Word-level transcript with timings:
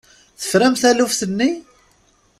Tefram 0.39 0.75
taluft-nni? 0.81 1.51